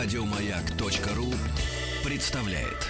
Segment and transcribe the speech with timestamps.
[0.00, 1.26] Радиомаяк.ру
[2.08, 2.86] представляет.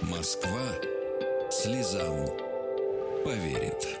[0.00, 0.70] Москва
[1.50, 2.14] слезам
[3.26, 4.00] поверит.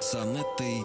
[0.00, 0.82] С Анеттой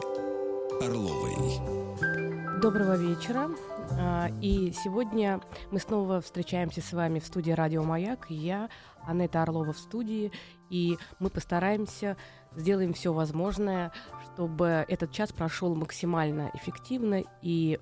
[0.82, 2.60] Орловой.
[2.62, 3.50] Доброго вечера.
[3.92, 5.40] А, и сегодня
[5.72, 8.26] мы снова встречаемся с вами в студии «Радио Маяк».
[8.28, 8.70] Я,
[9.06, 10.34] Анетта Орлова в студии,
[10.70, 12.18] и мы постараемся,
[12.58, 13.92] сделаем все возможное,
[14.34, 17.80] чтобы этот час прошел максимально эффективно и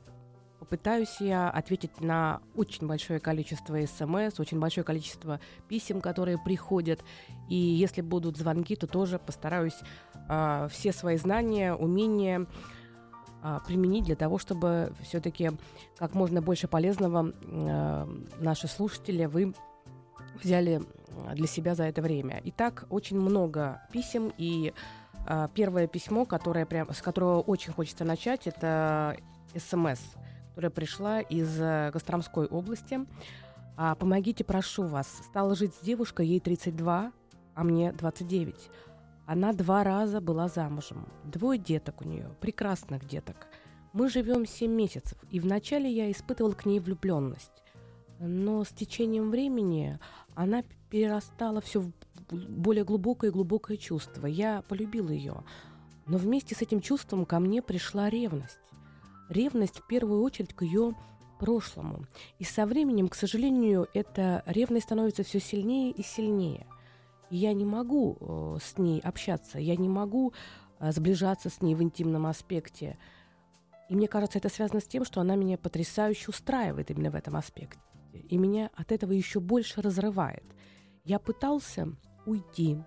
[0.59, 7.03] попытаюсь я ответить на очень большое количество смс, очень большое количество писем, которые приходят.
[7.49, 9.77] И если будут звонки, то тоже постараюсь
[10.27, 12.47] э, все свои знания, умения
[13.43, 15.51] э, применить для того, чтобы все-таки
[15.97, 18.07] как можно больше полезного э,
[18.39, 19.53] наши слушатели вы
[20.43, 20.81] взяли
[21.33, 22.41] для себя за это время.
[22.45, 24.73] Итак, очень много писем и
[25.27, 29.17] э, первое письмо, которое прям, с которого очень хочется начать, это
[29.55, 30.01] смс,
[30.49, 32.99] которая пришла из э, Костромской области.
[33.77, 35.07] А, помогите, прошу вас.
[35.29, 37.11] Стала жить с девушкой, ей 32,
[37.55, 38.69] а мне 29.
[39.25, 41.07] Она два раза была замужем.
[41.23, 43.47] Двое деток у нее, прекрасных деток.
[43.91, 47.63] Мы живем 7 месяцев, и вначале я испытывал к ней влюбленность.
[48.19, 49.99] Но с течением времени
[50.35, 50.63] она
[50.95, 51.91] перерастала все в
[52.31, 54.27] более глубокое и глубокое чувство.
[54.27, 55.43] Я полюбил ее.
[56.05, 58.61] Но вместе с этим чувством ко мне пришла ревность.
[59.27, 60.93] Ревность в первую очередь к ее
[61.37, 62.05] прошлому.
[62.39, 66.65] И со временем, к сожалению, эта ревность становится все сильнее и сильнее.
[67.29, 70.31] Я не могу э, с ней общаться, я не могу
[70.79, 72.97] э, сближаться с ней в интимном аспекте.
[73.89, 77.35] И мне кажется, это связано с тем, что она меня потрясающе устраивает именно в этом
[77.35, 77.81] аспекте.
[78.29, 80.45] И меня от этого еще больше разрывает.
[81.05, 81.87] Я пытался
[82.25, 82.77] уйти,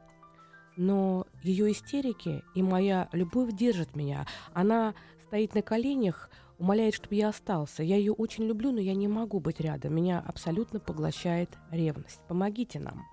[0.77, 4.27] но ее истерики и моя любовь держат меня.
[4.53, 4.95] Она
[5.27, 7.83] стоит на коленях, умоляет, чтобы я остался.
[7.83, 9.95] Я ее очень люблю, но я не могу быть рядом.
[9.95, 12.21] Меня абсолютно поглощает ревность.
[12.27, 13.07] Помогите нам.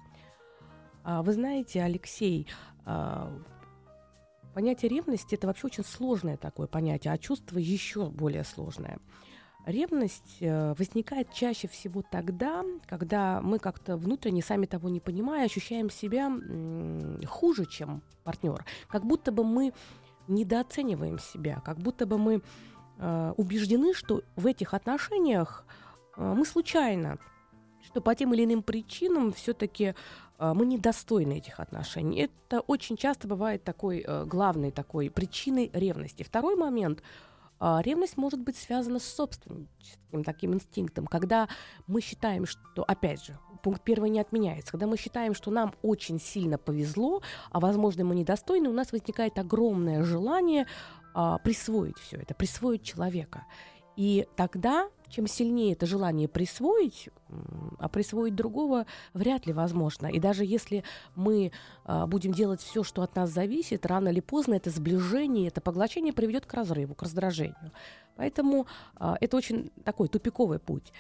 [1.03, 2.47] А, вы знаете, Алексей,
[2.85, 3.31] а,
[4.55, 8.97] понятие ревности это вообще очень сложное такое понятие, а чувство еще более сложное.
[9.65, 15.89] Ревность э, возникает чаще всего тогда, когда мы как-то внутренне, сами того не понимая, ощущаем
[15.89, 16.31] себя
[17.27, 18.63] хуже, чем партнер.
[18.87, 19.73] Как будто бы мы
[20.27, 22.41] недооцениваем себя, как будто бы мы
[22.99, 25.65] э, убеждены, что в этих отношениях
[26.15, 27.17] э, мы случайно,
[27.81, 29.95] что по тем или иным причинам все-таки
[30.37, 32.29] мы недостойны этих отношений.
[32.29, 36.23] Это очень часто бывает такой главной такой причиной ревности.
[36.23, 37.01] Второй момент–
[37.59, 39.67] ревность может быть связана с собственным
[40.23, 41.47] таким инстинктом, когда
[41.87, 46.19] мы считаем, что, опять же, пункт первый не отменяется, когда мы считаем, что нам очень
[46.19, 47.21] сильно повезло,
[47.51, 50.67] а возможно мы недостойны, у нас возникает огромное желание
[51.13, 53.45] а, присвоить все это, присвоить человека.
[53.95, 57.09] И тогда, чем сильнее это желание присвоить,
[57.79, 60.07] а присвоить другого вряд ли возможно.
[60.07, 60.83] И даже если
[61.15, 61.51] мы
[61.83, 66.13] а, будем делать все, что от нас зависит, рано или поздно это сближение, это поглощение
[66.13, 67.71] приведет к разрыву, к раздражению.
[68.15, 70.91] Поэтому а, это очень такой тупиковый путь.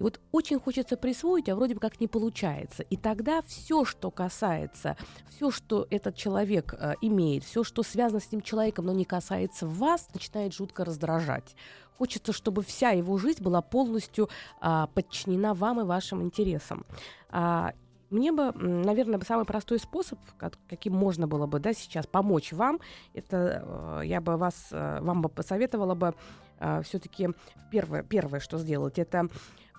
[0.00, 2.82] И вот очень хочется присвоить, а вроде бы как не получается.
[2.84, 4.96] И тогда все, что касается,
[5.28, 9.66] все, что этот человек э, имеет, все, что связано с этим человеком, но не касается
[9.66, 11.54] вас, начинает жутко раздражать.
[11.98, 16.86] Хочется, чтобы вся его жизнь была полностью а, подчинена вам и вашим интересам.
[17.28, 17.74] А,
[18.08, 20.18] мне бы, наверное, самый простой способ,
[20.68, 22.80] каким можно было бы да, сейчас помочь вам,
[23.14, 26.14] это э, я бы вас, э, вам бы посоветовала бы
[26.60, 27.30] э, все-таки
[27.70, 29.28] первое, первое, что сделать, это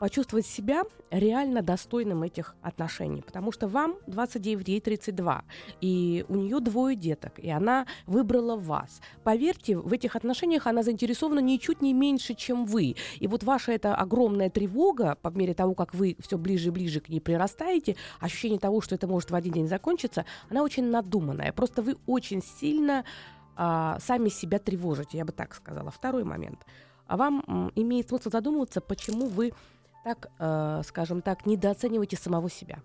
[0.01, 0.81] почувствовать себя
[1.11, 3.21] реально достойным этих отношений.
[3.21, 5.43] Потому что вам 29, ей 32,
[5.79, 8.99] и у нее двое деток, и она выбрала вас.
[9.23, 12.95] Поверьте, в этих отношениях она заинтересована ничуть не меньше, чем вы.
[13.19, 16.99] И вот ваша эта огромная тревога, по мере того, как вы все ближе и ближе
[16.99, 21.53] к ней прирастаете, ощущение того, что это может в один день закончиться, она очень надуманная.
[21.53, 23.05] Просто вы очень сильно
[23.55, 25.91] а, сами себя тревожите, я бы так сказала.
[25.91, 26.65] Второй момент.
[27.07, 29.51] А вам имеет смысл задумываться, почему вы
[30.03, 32.79] так, э, скажем так, недооцениваете самого себя.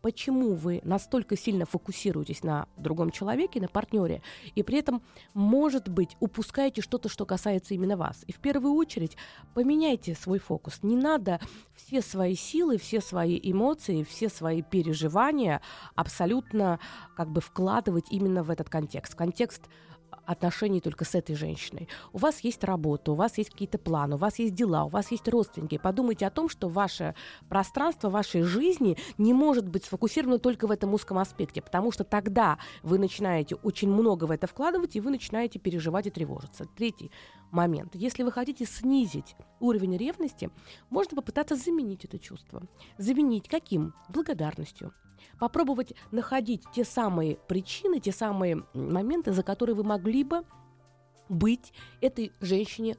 [0.00, 4.20] Почему вы настолько сильно фокусируетесь на другом человеке, на партнере,
[4.56, 5.00] и при этом,
[5.32, 8.24] может быть, упускаете что-то, что касается именно вас.
[8.26, 9.16] И в первую очередь
[9.54, 10.82] поменяйте свой фокус.
[10.82, 11.38] Не надо
[11.76, 15.62] все свои силы, все свои эмоции, все свои переживания
[15.94, 16.80] абсолютно
[17.16, 19.14] как бы вкладывать именно в этот контекст.
[19.14, 19.62] Контекст
[20.26, 21.88] отношений только с этой женщиной.
[22.12, 25.10] У вас есть работа, у вас есть какие-то планы, у вас есть дела, у вас
[25.10, 25.78] есть родственники.
[25.78, 27.14] Подумайте о том, что ваше
[27.48, 32.58] пространство вашей жизни не может быть сфокусировано только в этом узком аспекте, потому что тогда
[32.82, 36.66] вы начинаете очень много в это вкладывать, и вы начинаете переживать и тревожиться.
[36.76, 37.10] Третий
[37.50, 37.94] момент.
[37.94, 40.50] Если вы хотите снизить уровень ревности,
[40.90, 42.62] можно попытаться заменить это чувство.
[42.98, 43.94] Заменить каким?
[44.08, 44.92] Благодарностью
[45.38, 50.44] попробовать находить те самые причины, те самые моменты, за которые вы могли бы
[51.28, 52.96] быть этой женщине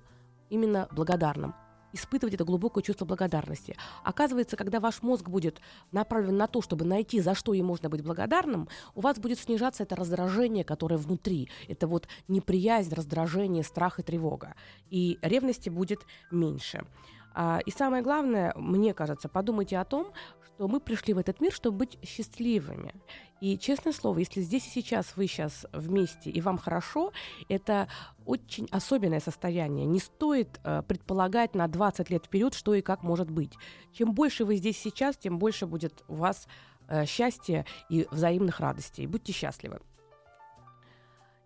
[0.50, 1.54] именно благодарным
[1.94, 3.78] испытывать это глубокое чувство благодарности.
[4.04, 5.62] Оказывается, когда ваш мозг будет
[5.92, 9.84] направлен на то, чтобы найти, за что ей можно быть благодарным, у вас будет снижаться
[9.84, 11.50] это раздражение, которое внутри.
[11.68, 14.56] Это вот неприязнь, раздражение, страх и тревога.
[14.90, 16.86] И ревности будет меньше.
[17.33, 20.13] А, и самое главное, мне кажется, подумайте о том,
[20.45, 22.94] что мы пришли в этот мир, чтобы быть счастливыми.
[23.41, 27.12] И, честное слово, если здесь и сейчас вы сейчас вместе и вам хорошо,
[27.50, 27.88] это
[28.25, 29.85] очень особенное состояние.
[29.85, 33.53] Не стоит э, предполагать на 20 лет вперед, что и как может быть.
[33.91, 36.47] Чем больше вы здесь сейчас, тем больше будет у вас
[36.88, 39.07] э, счастья и взаимных радостей.
[39.07, 39.81] Будьте счастливы.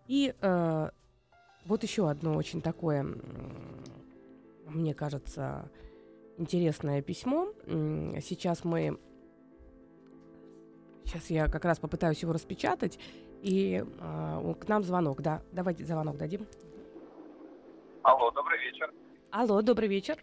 [0.06, 0.90] И э,
[1.64, 3.04] вот еще одно очень такое
[4.68, 5.70] мне кажется,
[6.36, 7.48] интересное письмо.
[7.66, 8.98] Сейчас мы...
[11.04, 12.98] Сейчас я как раз попытаюсь его распечатать.
[13.42, 15.42] И э, к нам звонок, да.
[15.52, 16.46] Давайте звонок дадим.
[18.02, 18.92] Алло, добрый вечер.
[19.30, 20.16] Алло, добрый вечер.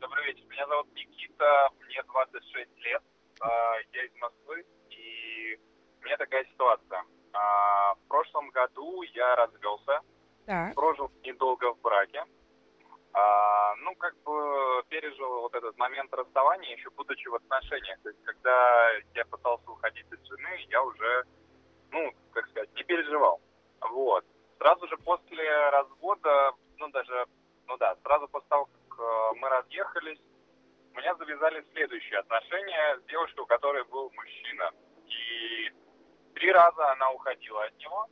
[0.00, 0.44] Добрый вечер.
[0.50, 3.02] Меня зовут Никита, мне 26 лет.
[3.42, 3.46] Э,
[3.94, 5.58] я из Москвы, и
[6.00, 7.02] у меня такая ситуация.
[7.32, 10.00] Э, в прошлом году я развелся,
[10.46, 10.74] так.
[10.74, 12.24] прожил недолго в браке.
[13.12, 17.98] А, ну, как бы пережил вот этот момент расставания, еще будучи в отношениях.
[18.02, 21.24] То есть, когда я пытался уходить от жены, я уже,
[21.90, 23.40] ну, как сказать, не переживал.
[23.80, 24.24] Вот.
[24.58, 27.26] Сразу же после развода, ну, даже,
[27.66, 30.20] ну да, сразу после того, как э, мы разъехались,
[30.92, 34.70] у меня завязались следующие отношения с девушкой, у которой был мужчина.
[35.06, 35.72] И
[36.34, 38.06] три раза она уходила от него,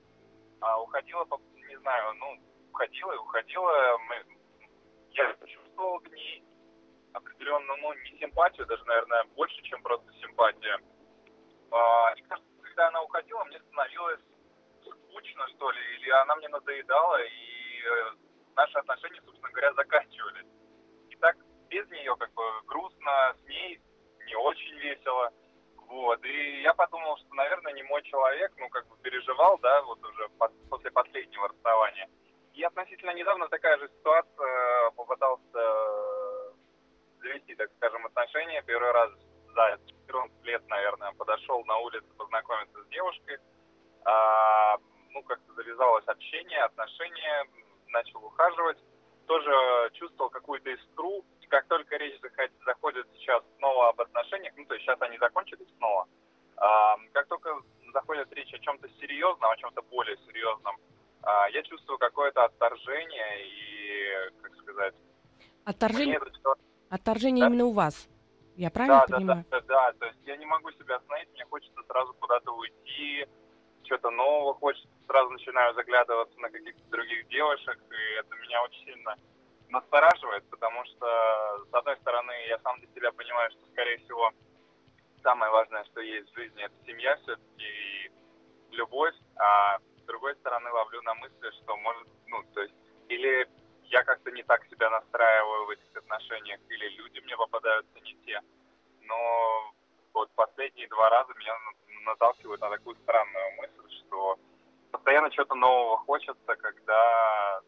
[0.61, 2.39] а уходила, не знаю, ну,
[2.71, 3.99] уходила и уходила.
[4.09, 4.38] Мы,
[5.12, 6.44] я почувствовал к ней
[7.12, 10.78] определенную, ну, не симпатию, даже, наверное, больше, чем просто симпатия.
[11.70, 14.20] А, и кажется, когда она уходила, мне становилось
[14.82, 18.10] скучно, что ли, или она мне надоедала, и э,
[18.56, 20.46] наши отношения, собственно говоря, заканчивались.
[21.11, 21.37] И так
[21.69, 23.81] без нее как бы грустно, с ней
[24.26, 25.32] не очень весело.
[25.88, 30.04] Вот, и я подумал, что, наверное, не мой человек, ну, как бы переживал, да, вот
[30.04, 32.08] уже под, после последнего расставания.
[32.58, 36.52] И относительно недавно такая же ситуация, попытался э,
[37.20, 38.60] завести, так скажем, отношения.
[38.66, 39.12] Первый раз
[39.55, 43.38] за 14 лет, наверное, подошел на улице познакомиться с девушкой.
[44.05, 44.76] А,
[45.10, 47.46] ну, как-то завязалось общение, отношения,
[47.90, 48.78] начал ухаживать.
[49.28, 51.25] Тоже чувствовал какую-то искру.
[51.40, 52.20] И как только речь
[52.66, 56.08] заходит сейчас снова об отношениях, ну, то есть сейчас они закончились снова,
[56.56, 57.56] а, как только
[57.93, 60.76] заходит речь о чем-то серьезном, о чем-то более серьезном,
[61.53, 64.94] я чувствую какое-то отторжение и, как сказать...
[65.65, 66.55] Отторжение, это...
[66.88, 67.49] отторжение да?
[67.49, 68.09] именно у вас,
[68.56, 69.44] я правильно да, понимаю?
[69.50, 73.26] Да, да, да, то есть я не могу себя остановить, мне хочется сразу куда-то уйти,
[73.85, 79.17] что-то нового хочется, сразу начинаю заглядываться на каких-то других девушек, и это меня очень сильно
[79.71, 84.32] настораживает, потому что, с одной стороны, я сам для себя понимаю, что, скорее всего,
[85.23, 88.11] самое важное, что есть в жизни, это семья все-таки и
[88.71, 89.79] любовь, а
[90.19, 92.75] другой стороны ловлю на мысли, что может, ну, то есть,
[93.09, 93.49] или
[93.85, 98.40] я как-то не так себя настраиваю в этих отношениях, или люди мне попадаются не те.
[99.02, 99.73] Но
[100.12, 101.54] вот последние два раза меня
[102.04, 104.37] наталкивают на такую странную мысль, что
[104.90, 107.61] постоянно что-то нового хочется, когда,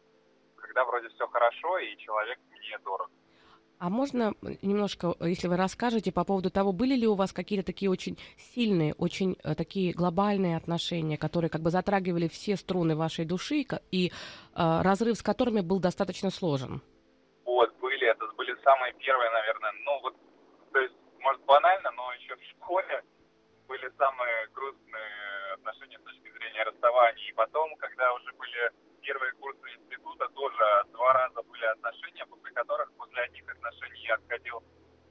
[0.57, 3.09] когда вроде все хорошо, и человек мне дорог.
[3.81, 7.89] А можно немножко, если вы расскажете по поводу того, были ли у вас какие-то такие
[7.89, 13.65] очень сильные, очень э, такие глобальные отношения, которые как бы затрагивали все струны вашей души
[13.89, 14.11] и э,
[14.55, 16.83] разрыв с которыми был достаточно сложен?
[17.43, 18.05] Вот, были.
[18.07, 19.71] Это были самые первые, наверное.
[19.83, 20.15] Ну, вот,
[20.73, 23.01] то есть, может, банально, но еще в школе
[23.67, 27.29] были самые грустные отношения с точки зрения расставания.
[27.29, 32.91] И потом, когда уже были первые курсы института, тоже два раза были отношения, после которых
[32.93, 34.63] после одних отношений я отходил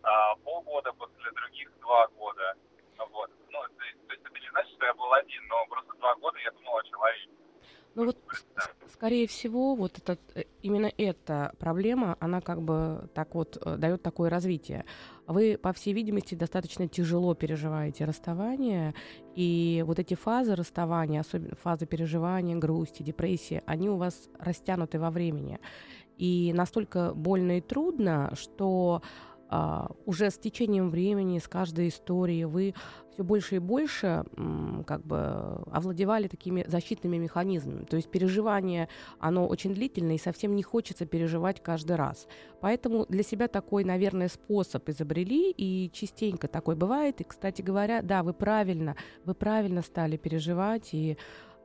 [0.02, 2.54] а, полгода, после других два года.
[2.98, 3.30] Вот.
[3.50, 6.38] Ну, то, то есть это не значит, что я был один, но просто два года
[6.38, 7.30] я думал о человеке.
[7.94, 8.16] Ну вот
[8.92, 14.02] Скорее всего, вот этот, э, именно эта проблема, она как бы так вот э, дает
[14.02, 14.84] такое развитие.
[15.26, 18.94] Вы, по всей видимости, достаточно тяжело переживаете расставание,
[19.34, 25.10] и вот эти фазы расставания, особенно фазы переживания, грусти, депрессии, они у вас растянуты во
[25.10, 25.58] времени.
[26.16, 29.02] И настолько больно и трудно, что
[29.52, 32.74] а, уже с течением времени, с каждой историей вы
[33.20, 34.24] все больше и больше
[34.86, 37.84] как бы овладевали такими защитными механизмами.
[37.84, 42.26] То есть переживание, оно очень длительное, и совсем не хочется переживать каждый раз.
[42.60, 47.20] Поэтому для себя такой, наверное, способ изобрели, и частенько такой бывает.
[47.20, 51.16] И, кстати говоря, да, вы правильно, вы правильно стали переживать, и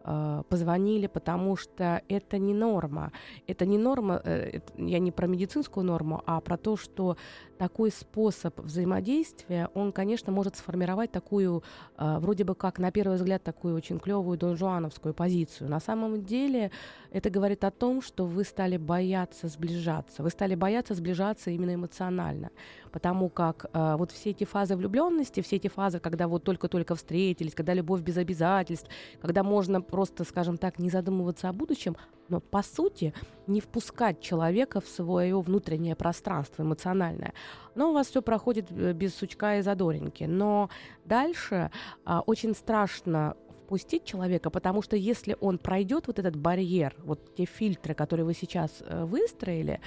[0.04, 3.12] э, позвонили, потому что это не норма.
[3.48, 7.16] Это не норма, э, я не про медицинскую норму, а про то, что
[7.58, 11.64] такой способ взаимодействия, он, конечно, может сформировать такую,
[11.98, 15.70] э, вроде бы как, на первый взгляд, такую очень клевую донжуановскую позицию.
[15.70, 16.72] На самом деле
[17.12, 20.24] это говорит о том, что вы стали бояться сближаться.
[20.24, 22.52] Вы стали бояться сближаться именно эмоционально.
[22.92, 27.54] Потому как э, вот все эти фазы влюбленности, все эти фазы, когда вот только-только встретились,
[27.54, 28.90] когда любовь без обязательств,
[29.22, 31.96] когда можно просто, скажем так, не задумываться о будущем,
[32.30, 33.14] но по сути
[33.48, 37.34] не впускать человека в свое внутреннее пространство эмоциональное.
[37.76, 40.24] Но у вас все проходит э, без сучка и задоринки.
[40.24, 40.70] Но
[41.06, 41.72] дальше
[42.06, 47.46] а, очень страшно впустить человека, потому что если он пройдет вот этот барьер, вот те
[47.46, 49.80] фильтры, которые вы сейчас э, выстроили,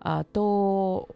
[0.00, 1.08] а, то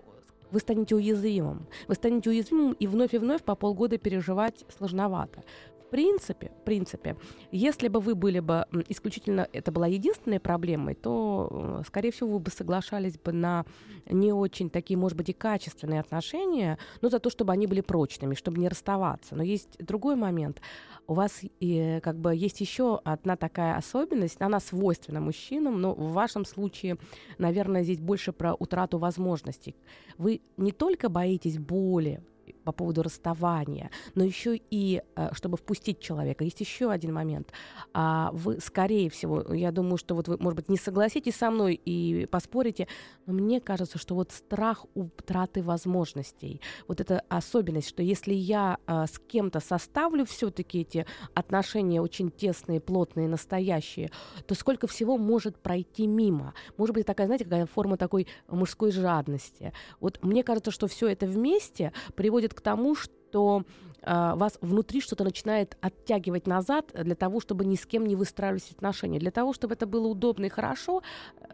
[0.51, 1.67] вы станете уязвимым.
[1.89, 5.43] Вы станете уязвимым и вновь и вновь по полгода переживать сложновато.
[5.87, 7.17] В принципе, в принципе,
[7.53, 12.39] если бы вы были бы исключительно, это была единственной проблемой, то, э, скорее всего, вы
[12.41, 13.65] бы соглашались бы на
[14.11, 18.35] не очень такие, может быть, и качественные отношения, но за то, чтобы они были прочными,
[18.35, 19.37] чтобы не расставаться.
[19.37, 20.61] Но есть другой момент.
[21.07, 26.13] У вас и, как бы есть еще одна такая особенность, она свойственна мужчинам, но в
[26.13, 26.99] вашем случае,
[27.39, 29.77] наверное, здесь больше про утрату возможностей.
[30.19, 32.21] Вы не только боитесь боли,
[32.67, 36.43] по поводу расставания, но еще и э, чтобы впустить человека.
[36.43, 37.53] Есть еще один момент.
[37.95, 41.81] А вы, скорее всего, я думаю, что вот вы, может быть, не согласитесь со мной
[41.85, 42.89] и поспорите,
[43.27, 49.07] но мне кажется, что вот страх утраты возможностей, вот эта особенность, что если я а,
[49.07, 54.11] с кем-то составлю все-таки эти отношения очень тесные, плотные, настоящие,
[54.47, 56.53] то сколько всего может пройти мимо.
[56.77, 59.73] Может быть, такая, знаете, какая форма такой мужской жадности.
[60.01, 63.63] Вот мне кажется, что все это вместе приводит к тому, что
[64.03, 68.71] э, вас внутри что-то начинает оттягивать назад для того, чтобы ни с кем не выстраивались
[68.71, 69.19] отношения.
[69.19, 71.03] Для того, чтобы это было удобно и хорошо,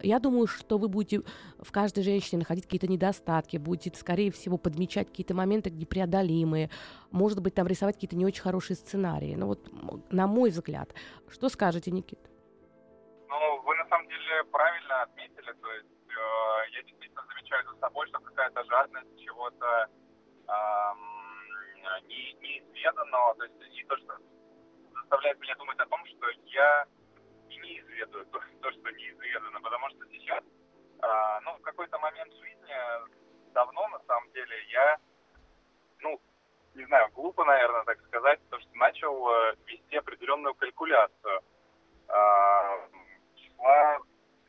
[0.03, 1.23] я думаю, что вы будете
[1.59, 6.71] в каждой женщине находить какие-то недостатки, будете, скорее всего, подмечать какие-то моменты непреодолимые,
[7.11, 9.35] может быть, там рисовать какие-то не очень хорошие сценарии.
[9.37, 10.95] Ну вот, на мой взгляд.
[11.29, 12.21] Что скажете, Никит?
[13.29, 18.07] Ну, вы на самом деле правильно отметили, то есть э, я действительно замечаю за собой,
[18.09, 19.89] что какая-то жадность чего-то
[22.09, 24.17] не, неизведанного, то есть и то, что
[24.95, 26.87] заставляет меня думать о том, что я
[27.49, 30.43] и не изведаю то, то что неизведано, потому что сейчас,
[31.01, 32.75] а, ну, в какой-то момент жизни,
[33.53, 34.99] давно на самом деле, я,
[36.01, 36.21] ну,
[36.75, 41.43] не знаю, глупо, наверное, так сказать, то, что начал э, вести определенную калькуляцию
[42.09, 42.89] а,
[43.37, 43.99] числа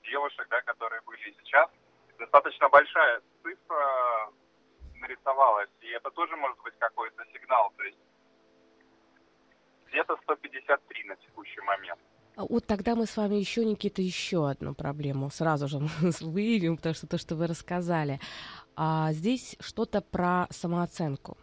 [0.03, 1.69] девушек, да, которые были сейчас.
[2.17, 3.85] Достаточно большая цифра
[5.03, 5.69] нарисовалось.
[5.81, 7.71] И это тоже может быть какой-то сигнал.
[7.77, 7.97] То есть
[9.87, 11.99] где-то 153 на текущий момент.
[12.35, 15.79] А вот тогда мы с вами еще, Никита, еще одну проблему сразу же
[16.21, 18.19] выявим, потому что то, что вы рассказали.
[18.75, 21.37] А здесь что-то про самооценку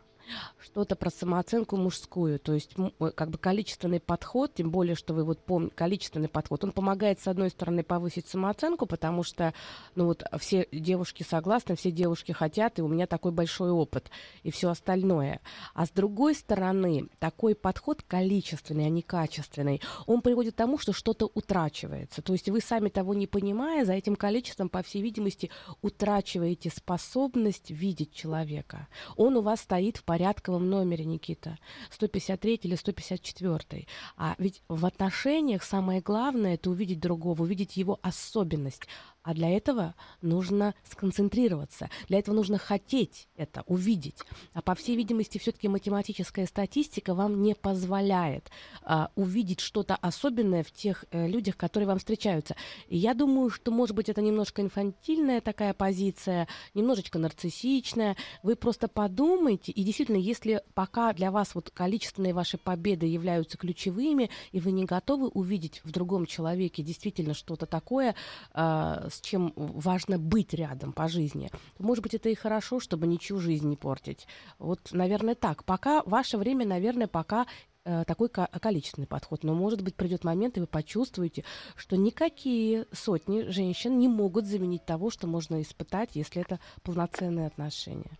[0.59, 2.75] что-то про самооценку мужскую, то есть
[3.15, 7.27] как бы количественный подход, тем более, что вы вот помните, количественный подход, он помогает, с
[7.27, 9.53] одной стороны, повысить самооценку, потому что,
[9.95, 14.11] ну вот, все девушки согласны, все девушки хотят, и у меня такой большой опыт,
[14.45, 15.41] и все остальное.
[15.75, 20.93] А с другой стороны, такой подход количественный, а не качественный, он приводит к тому, что
[20.93, 22.23] что-то утрачивается.
[22.23, 25.51] То есть вы сами того не понимая, за этим количеством, по всей видимости,
[25.83, 28.87] утрачиваете способность видеть человека.
[29.17, 31.59] Он у вас стоит в порядке порядковом номере, Никита,
[31.91, 33.87] 153 или 154.
[34.19, 38.87] А ведь в отношениях самое главное– это увидеть другого, увидеть его особенность.
[39.23, 44.17] А для этого нужно сконцентрироваться, для этого нужно хотеть это, увидеть.
[44.55, 48.51] А по всей видимости, все-таки математическая статистика вам не позволяет
[48.83, 52.57] а, увидеть что-то особенное в тех э, людях, которые вам встречаются.
[52.89, 58.17] И я думаю, что, может быть, это немножко инфантильная такая позиция, немножечко нарциссичная.
[58.43, 64.31] Вы просто подумайте, и действительно, если пока для вас вот количественные ваши победы являются ключевыми,
[64.53, 68.15] и вы не готовы увидеть в другом человеке действительно что-то такое,
[68.55, 71.51] э, с чем важно быть рядом по жизни.
[71.79, 74.27] Может быть, это и хорошо, чтобы ничью жизнь не портить.
[74.59, 75.65] Вот, наверное, так.
[75.65, 77.47] Пока ваше время, наверное, пока
[77.85, 79.45] э, такой количественный подход.
[79.45, 81.45] Но, может быть, придет момент, и вы почувствуете,
[81.77, 88.13] что никакие сотни женщин не могут заменить того, что можно испытать, если это полноценные отношения.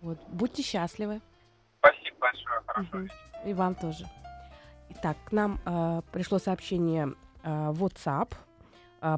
[0.00, 0.18] Вот.
[0.28, 1.20] Будьте счастливы.
[1.78, 2.60] Спасибо большое.
[2.66, 2.98] Хорошо.
[2.98, 3.50] Угу.
[3.50, 4.06] И вам тоже.
[4.90, 8.34] Итак, к нам э, пришло сообщение э, WhatsApp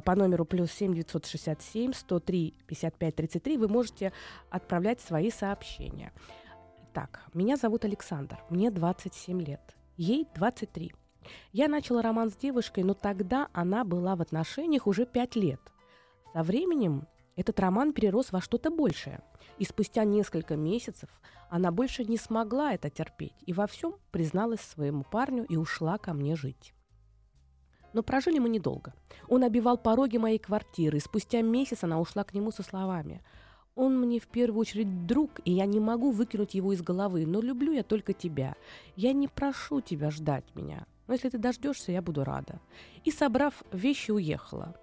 [0.03, 4.11] по номеру плюс 7 967 103 55 33 вы можете
[4.49, 6.11] отправлять свои сообщения.
[6.93, 10.93] Так, меня зовут Александр, мне 27 лет, ей 23.
[11.51, 15.59] Я начала роман с девушкой, но тогда она была в отношениях уже 5 лет.
[16.33, 19.21] Со временем этот роман перерос во что-то большее.
[19.57, 21.09] И спустя несколько месяцев
[21.49, 26.13] она больше не смогла это терпеть и во всем призналась своему парню и ушла ко
[26.13, 26.74] мне жить.
[27.95, 28.93] Но прожили мы недолго.
[29.29, 33.21] Он обивал пороги моей квартиры, и спустя месяц она ушла к нему со словами
[33.73, 37.39] «Он мне в первую очередь друг, и я не могу выкинуть его из головы, но
[37.39, 38.55] люблю я только тебя.
[38.97, 42.59] Я не прошу тебя ждать меня, но если ты дождешься, я буду рада».
[43.05, 44.75] И, собрав вещи, уехала.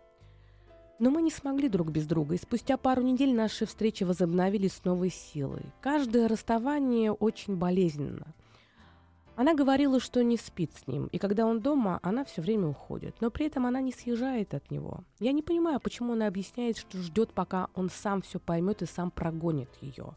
[0.98, 4.84] Но мы не смогли друг без друга, и спустя пару недель наши встречи возобновились с
[4.84, 5.64] новой силой.
[5.82, 8.34] Каждое расставание очень болезненно.
[9.34, 13.16] Она говорила, что не спит с ним, и когда он дома, она все время уходит.
[13.20, 15.04] Но при этом она не съезжает от него.
[15.20, 19.10] Я не понимаю, почему она объясняет, что ждет, пока он сам все поймет и сам
[19.10, 20.16] прогонит ее.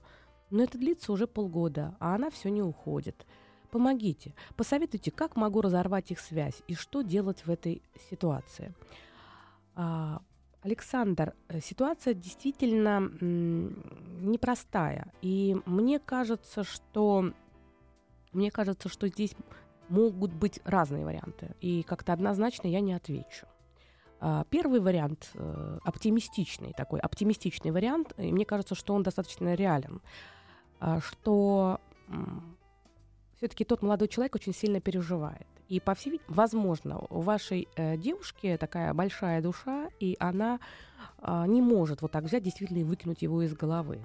[0.49, 3.25] Но это длится уже полгода, а она все не уходит.
[3.71, 8.73] Помогите, посоветуйте, как могу разорвать их связь и что делать в этой ситуации.
[9.75, 10.21] А,
[10.61, 17.33] Александр, э, ситуация действительно непростая, и мне кажется, что
[18.35, 19.35] мне кажется, что здесь
[19.89, 23.47] могут быть разные варианты, и как-то однозначно я не отвечу.
[24.19, 30.01] А, первый вариант э, оптимистичный, такой оптимистичный вариант, и мне кажется, что он достаточно реален,
[30.79, 31.79] а, что
[33.37, 35.47] все-таки тот молодой человек очень сильно переживает.
[35.67, 40.59] И, по всей возможно, у вашей э, девушки такая большая душа, и она
[41.19, 44.01] э, не может вот так взять действительно и выкинуть его из головы.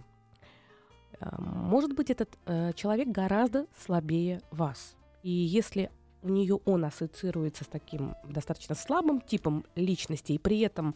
[1.21, 4.97] Может быть, этот э, человек гораздо слабее вас.
[5.23, 5.91] И если
[6.23, 10.95] у нее он ассоциируется с таким достаточно слабым типом личности, и при этом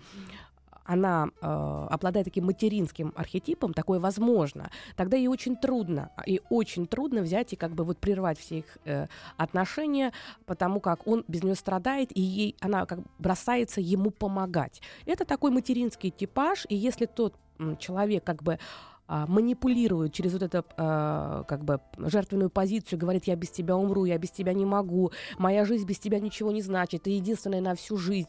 [0.85, 7.23] она э, обладает таким материнским архетипом, такое возможно, тогда ей очень трудно, и очень трудно
[7.23, 9.06] взять и как бы вот прервать все их э,
[9.37, 10.13] отношения,
[10.45, 14.82] потому как он без нее страдает, и ей, она как бросается ему помогать.
[15.06, 17.34] Это такой материнский типаж, и если тот
[17.78, 23.36] человек как бы а, манипулирует через вот эту а, как бы жертвенную позицию, говорит, я
[23.36, 27.02] без тебя умру, я без тебя не могу, моя жизнь без тебя ничего не значит,
[27.02, 28.28] ты единственная на всю жизнь,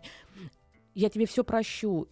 [0.93, 2.07] я тебе все прощу.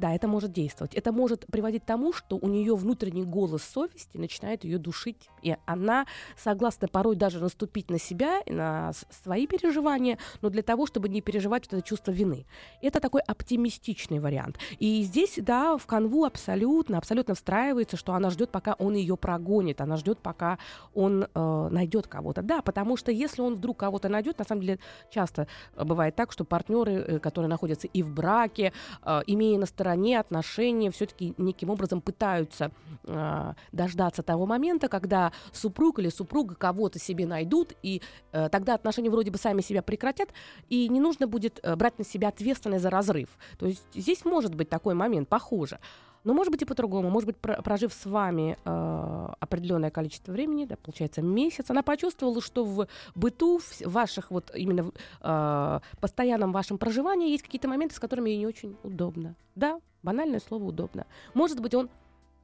[0.00, 0.94] Да, это может действовать.
[0.94, 5.28] Это может приводить к тому, что у нее внутренний голос совести начинает ее душить.
[5.42, 6.06] И она
[6.38, 11.64] согласна порой даже наступить на себя, на свои переживания, но для того, чтобы не переживать
[11.64, 12.46] вот это чувство вины.
[12.80, 14.58] Это такой оптимистичный вариант.
[14.78, 19.82] И здесь, да, в канву абсолютно, абсолютно встраивается, что она ждет, пока он ее прогонит,
[19.82, 20.58] она ждет, пока
[20.94, 22.40] он э, найдет кого-то.
[22.40, 24.78] Да, потому что если он вдруг кого-то найдет, на самом деле
[25.10, 30.20] часто бывает так, что партнеры, э, которые находятся и в браке, э, имея на стороне
[30.20, 32.70] отношения все-таки неким образом пытаются
[33.04, 39.10] э, дождаться того момента, когда супруг или супруга кого-то себе найдут, и э, тогда отношения
[39.10, 40.28] вроде бы сами себя прекратят,
[40.68, 43.28] и не нужно будет э, брать на себя ответственность за разрыв.
[43.58, 45.80] То есть здесь может быть такой момент, похоже.
[46.24, 47.10] Но может быть и по-другому.
[47.10, 52.64] Может быть, прожив с вами э, определенное количество времени, да, получается месяц, она почувствовала, что
[52.64, 58.30] в быту, в ваших вот именно э, постоянном вашем проживании есть какие-то моменты, с которыми
[58.30, 59.34] ей не очень удобно.
[59.54, 61.06] Да, банальное слово удобно.
[61.34, 61.88] Может быть, он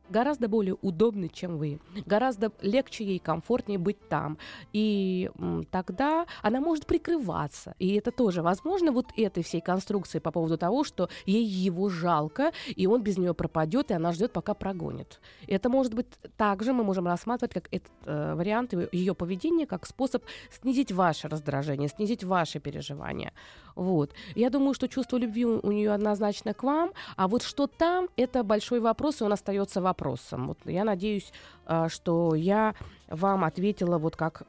[0.09, 1.81] гораздо более удобный, чем вы.
[2.07, 4.39] Гораздо легче ей, комфортнее быть там.
[4.73, 5.31] И
[5.71, 7.75] тогда она может прикрываться.
[7.79, 12.53] И это тоже возможно вот этой всей конструкции по поводу того, что ей его жалко,
[12.67, 15.21] и он без нее пропадет, и она ждет, пока прогонит.
[15.47, 20.25] Это может быть также мы можем рассматривать как этот э, вариант ее поведения как способ
[20.51, 23.33] снизить ваше раздражение, снизить ваши переживания.
[23.75, 24.13] Вот.
[24.35, 28.43] Я думаю, что чувство любви у нее однозначно к вам, а вот что там, это
[28.43, 29.96] большой вопрос, и он остается вопросом.
[29.99, 31.33] Вот я надеюсь,
[31.67, 32.75] э, что я
[33.09, 34.43] вам ответила вот как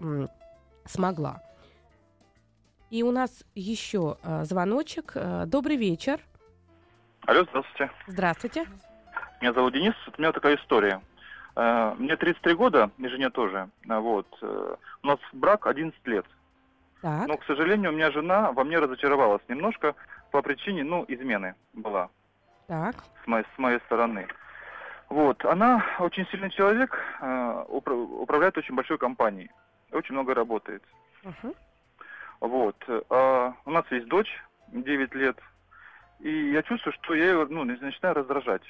[0.85, 1.41] смогла.
[2.89, 5.13] И у нас еще э, звоночек.
[5.15, 6.19] Э, добрый вечер.
[7.25, 7.91] Алло, здравствуйте.
[8.07, 8.65] Здравствуйте.
[9.41, 9.93] Меня зовут Денис.
[10.17, 11.01] У меня такая история.
[11.55, 13.69] Мне 33 года, и жене тоже.
[13.87, 14.27] Вот.
[14.43, 16.25] Э, у нас брак 11 лет.
[17.01, 17.27] Так.
[17.27, 19.95] Но, к сожалению, у меня жена во мне разочаровалась немножко
[20.31, 22.09] по причине, ну, измены была
[22.67, 22.95] Так.
[23.23, 24.27] с моей, с моей стороны.
[25.09, 25.43] Вот.
[25.45, 29.49] Она очень сильный человек, упра- управляет очень большой компанией,
[29.91, 30.83] очень много работает.
[31.23, 31.53] Мгм.
[32.41, 32.75] Вот.
[33.09, 34.31] А у нас есть дочь,
[34.67, 35.37] 9 лет,
[36.19, 38.63] и я чувствую, что я ее ну, начинаю раздражать.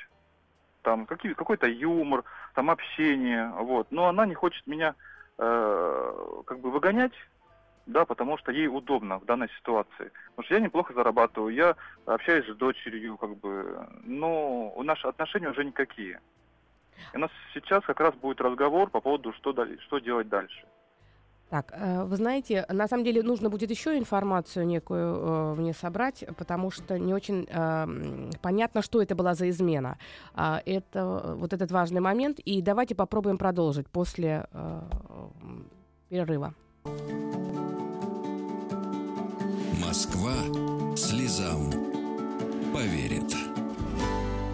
[0.84, 2.24] Там какие, какой-то юмор,
[2.54, 3.88] там общение, вот.
[3.92, 4.96] Но она не хочет меня
[5.38, 7.14] э, как бы выгонять,
[7.88, 10.12] да, потому что ей удобно в данной ситуации.
[10.36, 15.50] Потому что я неплохо зарабатываю, я общаюсь с дочерью, как бы, но у наши отношения
[15.50, 16.20] уже никакие.
[17.14, 20.66] И у нас сейчас как раз будет разговор по поводу, что, что делать дальше.
[21.50, 26.26] Так, э, вы знаете, на самом деле нужно будет еще информацию некую э, мне собрать,
[26.38, 29.98] потому что не очень э, понятно, что это была за измена.
[30.34, 32.40] А, это вот этот важный момент.
[32.40, 34.46] И давайте попробуем продолжить после
[36.10, 36.54] перерыва.
[39.88, 40.34] Москва
[40.98, 41.72] слезам
[42.74, 43.34] поверит.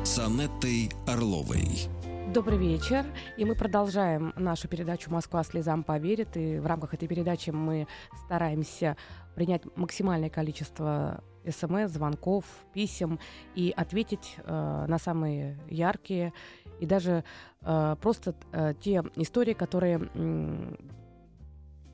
[0.04, 1.90] С Анеттой Орловой.
[2.32, 3.04] Добрый вечер.
[3.36, 6.38] И мы продолжаем нашу передачу «Москва слезам поверит».
[6.38, 7.88] И в рамках этой передачи мы
[8.26, 8.96] стараемся
[9.34, 13.18] принять максимальное количество смс, звонков, писем
[13.56, 16.32] и ответить э, на самые яркие
[16.80, 17.24] и даже
[17.64, 20.78] э, просто э, те истории, которые м,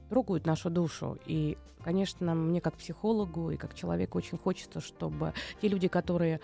[0.10, 1.18] трогают нашу душу.
[1.26, 6.42] И, конечно, мне как психологу и как человеку очень хочется, чтобы те люди, которые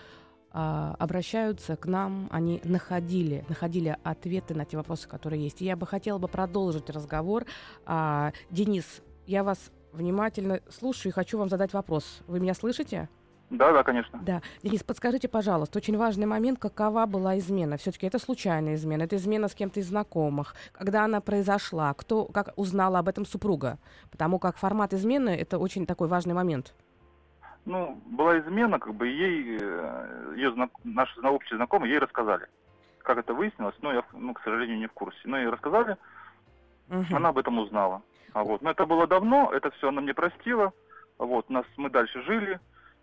[0.52, 5.60] а, обращаются к нам, они находили, находили ответы на те вопросы, которые есть.
[5.60, 7.44] И я бы хотела бы продолжить разговор.
[7.84, 12.22] А, Денис, я вас внимательно слушаю и хочу вам задать вопрос.
[12.26, 13.08] Вы меня слышите?
[13.50, 14.18] Да, да, конечно.
[14.22, 14.42] Да.
[14.62, 17.76] Денис, подскажите, пожалуйста, очень важный момент, какова была измена?
[17.76, 20.54] Все-таки это случайная измена, это измена с кем-то из знакомых.
[20.72, 23.78] Когда она произошла, кто, как узнала об этом супруга?
[24.10, 26.74] Потому как формат измены– это очень такой важный момент.
[27.66, 30.70] Ну, была измена, как бы ей, э, ее знак...
[30.84, 32.46] наши общие знакомые ей рассказали.
[32.98, 35.18] Как это выяснилось, ну, я, ну, к сожалению, не в курсе.
[35.24, 35.96] Но ей рассказали,
[36.88, 37.14] Мгм.
[37.14, 38.02] она об этом узнала.
[38.32, 38.62] А вот.
[38.62, 40.72] Но это было давно, это все она мне простила.
[41.18, 42.60] Вот, нас, мы дальше жили.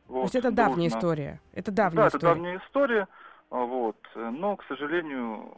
[0.08, 1.40] То Вот, есть это давняя история.
[1.54, 2.34] Это давняя Да, это история.
[2.34, 3.08] давняя история.
[3.50, 3.98] А, Вот.
[4.16, 5.58] Но, к сожалению,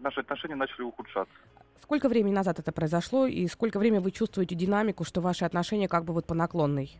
[0.00, 1.34] наши отношения начали ухудшаться.
[1.80, 6.04] Сколько времени назад это произошло, и сколько времени вы чувствуете динамику, что ваши отношения как
[6.04, 6.96] бы вот по наклонной?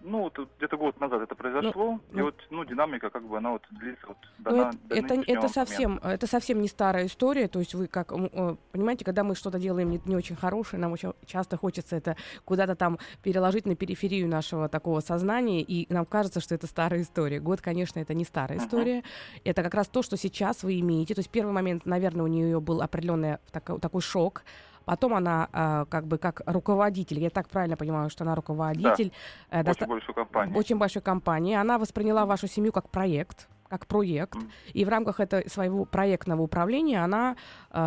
[0.00, 2.24] Ну, вот где-то год назад это произошло, и ну.
[2.24, 5.90] вот, ну, динамика, как бы, она вот длится вот до, Ну, это, это, это совсем,
[5.90, 6.08] момента.
[6.10, 7.48] это совсем не старая история.
[7.48, 10.92] То есть вы как, э, понимаете, когда мы что-то делаем не, не очень хорошее, нам
[10.92, 16.40] очень часто хочется это куда-то там переложить на периферию нашего такого сознания, и нам кажется,
[16.40, 17.40] что это старая история.
[17.40, 18.66] Год, конечно, это не старая Мгм.
[18.66, 19.02] история.
[19.44, 21.14] Это как раз то, что сейчас вы имеете.
[21.14, 24.44] То есть первый момент, наверное, у нее был определенный такой, такой шок.
[24.88, 29.12] Потом она а, как бы как руководитель, я так правильно понимаю, что она руководитель
[29.50, 30.56] э, доста- Очень большую компанию.
[30.56, 31.54] очень большой компании.
[31.56, 34.38] Она восприняла вашу семью как проект, как проект.
[34.72, 37.36] И в рамках этого своего проектного управления она
[37.70, 37.78] э,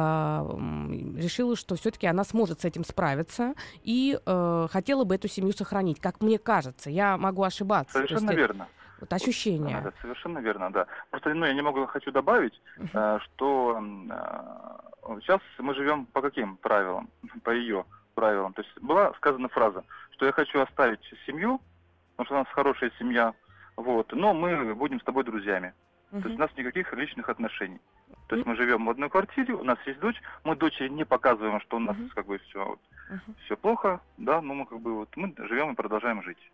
[1.18, 6.00] решила, что все-таки она сможет с этим справиться и э, хотела бы эту семью сохранить.
[6.00, 7.94] Как мне кажется, я могу ошибаться.
[7.94, 8.68] Совершенно есть, э, верно.
[9.00, 9.80] Вот ощущение.
[9.80, 10.86] Это совершенно верно, да.
[11.10, 12.90] Просто, ну, я немного хочу добавить, Мгм.
[12.94, 13.80] э, что
[14.12, 14.91] э,
[15.22, 17.10] сейчас мы живем по каким правилам?
[17.44, 18.54] По ее правилам.
[18.54, 21.62] То есть была сказана фраза, что я хочу оставить семью,
[22.16, 23.34] потому что у нас хорошая семья,
[23.78, 25.74] вот, но мы будем с тобой друзьями.
[26.12, 27.80] То есть у нас никаких личных отношений.
[28.28, 31.62] То есть мы живем в одной квартире, у нас есть дочь, мы дочери не показываем,
[31.62, 32.10] что у нас Мгм.
[32.10, 32.78] как бы все
[33.10, 33.36] Мгм.
[33.46, 36.52] все плохо, да, но мы как бы вот мы живем и продолжаем жить.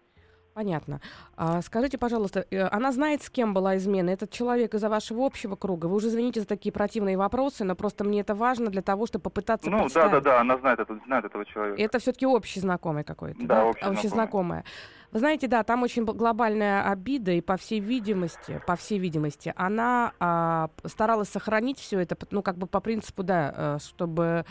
[0.58, 1.02] Понятно.
[1.36, 4.10] А, скажите, пожалуйста, э, она знает, с кем была измена?
[4.10, 5.86] Этот человек из-за вашего общего круга?
[5.86, 9.22] Вы уже извините за такие противные вопросы, но просто мне это важно для того, чтобы
[9.22, 10.10] попытаться Ну, представить.
[10.14, 11.80] да, да, да, она знает, это, знает этого человека.
[11.80, 13.66] Это все-таки общий знакомый какой-то, Да, да?
[13.66, 14.10] общий знакомый.
[14.10, 14.64] знакомая.
[15.12, 20.14] Вы знаете, да, там очень глобальная обида, и по всей видимости, по всей видимости, она
[20.20, 24.44] а, старалась сохранить все это, ну, как бы по принципу, да, э, чтобы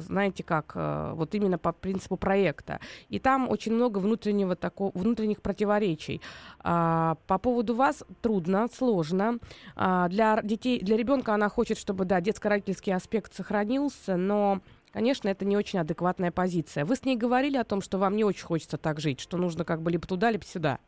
[0.00, 2.80] знаете как, э, вот именно по принципу проекта.
[3.08, 6.20] И там очень много внутреннего такого, внутренних противоречий.
[6.60, 9.38] А, по поводу вас трудно, сложно.
[9.76, 15.44] А, для детей, для ребенка она хочет, чтобы, да, детско-родительский аспект сохранился, но Конечно, это
[15.44, 16.84] не очень адекватная позиция.
[16.86, 19.64] Вы с ней говорили о том, что вам не очень хочется так жить, что нужно
[19.64, 20.78] как бы либо туда, либо сюда.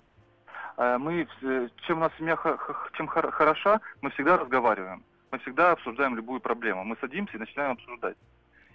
[0.79, 2.37] Э, Мы, э, чем у нас семья
[2.95, 5.05] чем хор- хороша, мы всегда разговариваем.
[5.31, 6.83] Мы всегда обсуждаем любую проблему.
[6.85, 8.17] Мы садимся и начинаем обсуждать.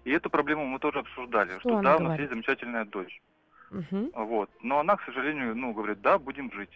[0.06, 1.60] И эту проблему мы тоже обсуждали.
[1.60, 3.22] Что Что, да, у нас есть замечательная дочь.
[3.72, 4.12] Мгм.
[4.14, 4.50] Вот.
[4.62, 6.70] Но она, к сожалению, ну, говорит, да, будем жить.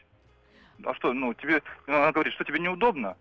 [0.83, 3.15] А что, ну, тебе, ну, она говорит, что тебе неудобно?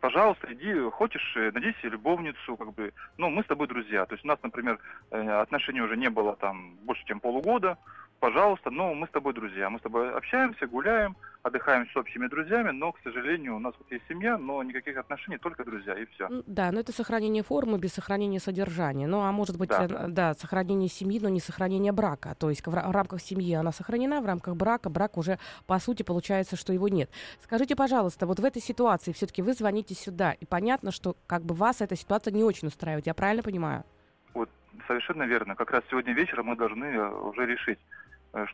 [0.00, 4.04] Пожалуйста, иди, хочешь, э, найди себе любовницу, как бы, ну, мы с тобой друзья.
[4.04, 4.78] То есть у нас, например,
[5.10, 7.78] э, отношений уже не было там больше, чем полугода.
[8.28, 9.68] Пожалуйста, но мы с тобой друзья.
[9.68, 13.92] Мы с тобой общаемся, гуляем, отдыхаем с общими друзьями, но, к сожалению, у нас вот
[13.92, 16.28] есть семья, но никаких отношений, только друзья, и все.
[16.30, 19.06] Ну, Да, но это сохранение формы без сохранения содержания.
[19.06, 19.84] Ну, а может быть, Да.
[19.84, 22.34] э, да, сохранение семьи, но не сохранение брака.
[22.34, 25.78] То есть в, ра- в рамках семьи она сохранена, в рамках брака брак уже, по
[25.78, 27.10] сути, получается, что его нет.
[27.42, 31.54] Скажите, пожалуйста, вот в этой ситуации все-таки вы звоните сюда, и понятно, что как бы
[31.54, 33.06] вас эта ситуация не очень устраивает.
[33.06, 33.84] Я правильно понимаю?
[34.32, 34.48] Вот,
[34.86, 35.56] совершенно верно.
[35.56, 38.03] Как раз сегодня вечером мы должны э, уже решить, э,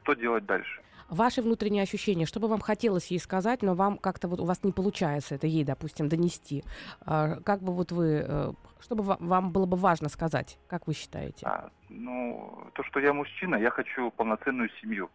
[0.03, 0.83] что делать дальше.
[1.09, 4.63] Ваши внутренние ощущения, что бы вам хотелось ей сказать, но вам как-то вот у вас
[4.63, 6.63] не получается это ей, допустим, донести.
[7.05, 10.87] А, Как бы вот вы, э, что бы ва- вам было бы важно сказать, как
[10.87, 11.47] вы считаете?
[11.47, 15.11] А, ну, то, что я мужчина, я хочу полноценную семью.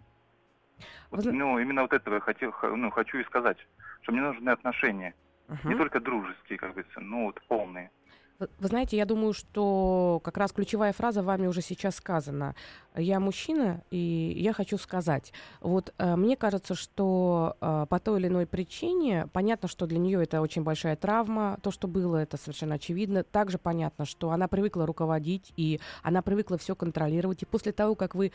[1.12, 3.58] Вы Вот, ну, именно вот этого я хотел, ну, хочу и сказать,
[4.01, 5.13] что мне нужны отношения.
[5.47, 5.69] Мгм.
[5.69, 7.89] Не только дружеские, как говорится, но вот полные.
[8.38, 12.54] Вы, знаете, я думаю, что как раз ключевая фраза вами уже сейчас сказана.
[12.98, 15.32] Я мужчина, и я хочу сказать.
[15.62, 20.21] Вот э, мне кажется, что э, по той или иной причине, понятно, что для нее
[20.24, 23.24] это очень большая травма, то, что было, это совершенно очевидно.
[23.24, 27.41] Также понятно, что она привыкла руководить, и она привыкла все контролировать.
[27.43, 28.32] И после того, как вы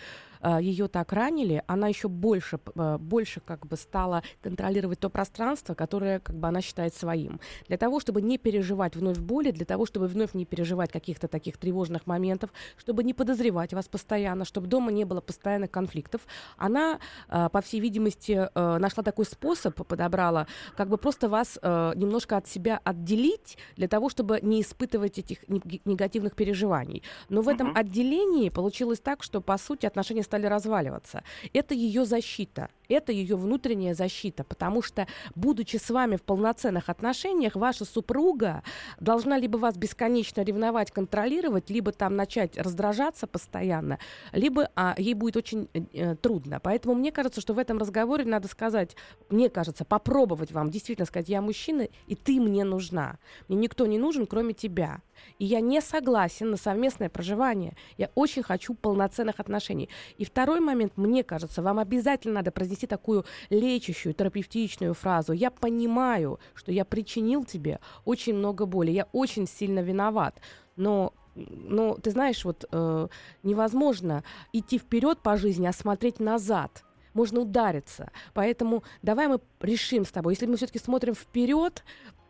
[0.60, 6.20] ее так ранили, она еще больше, э, больше как бы стала контролировать то пространство, которое
[6.20, 7.40] как бы она считает своим.
[7.68, 11.56] Для того, чтобы не переживать вновь боли, для того, чтобы вновь не переживать каких-то таких
[11.58, 16.20] тревожных моментов, чтобы не подозревать вас постоянно, чтобы дома не было постоянных конфликтов,
[16.56, 21.92] она, э, по всей видимости, э, нашла такой способ, подобрала, как бы просто вас э,
[21.96, 27.02] немножко от себя отделить, для того, чтобы не испытывать этих нег- негативных переживаний.
[27.28, 31.22] Но в этом отделении получилось так, что, по сути, отношения стали разваливаться.
[31.52, 37.56] Это ее защита, это ее внутренняя защита, потому что, будучи с вами в полноценных отношениях,
[37.56, 38.62] ваша супруга
[38.98, 43.98] должна либо вас бесконечно ревновать, контролировать, либо там начать раздражаться постоянно,
[44.32, 46.60] либо а, ей будет очень э, э, трудно.
[46.60, 48.96] Поэтому мне кажется, что в этом разговоре надо сказать,
[49.28, 53.18] мне кажется, попробовать вам действительно сказать, я мужчина, и ты мне нужна.
[53.48, 55.00] Мне никто не нужен, кроме тебя.
[55.38, 57.74] И я не согласен на совместное проживание.
[57.96, 59.88] Я очень хочу полноценных отношений.
[60.18, 65.32] И второй момент, мне кажется, вам обязательно надо произнести такую лечащую, терапевтичную фразу.
[65.32, 68.90] Я понимаю, что я причинил тебе очень много боли.
[68.90, 70.40] Я очень сильно виноват.
[70.76, 73.08] Но но ты знаешь, вот э,
[73.44, 76.84] невозможно идти вперед по жизни, а смотреть назад.
[77.14, 78.10] Можно удариться.
[78.34, 80.34] Поэтому давай мы решим с тобой.
[80.34, 81.84] Если мы все-таки смотрим вперед,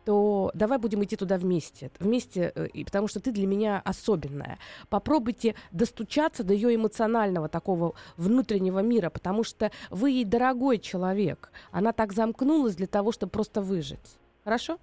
[0.05, 1.91] то давай будем идти туда вместе.
[1.99, 4.57] Вместе, э, и потому что ты для меня особенная.
[4.89, 11.51] Попробуйте достучаться до ее эмоционального такого внутреннего мира, потому что вы ей дорогой человек.
[11.71, 14.17] Она так замкнулась для того, чтобы просто выжить.
[14.43, 14.79] Хорошо?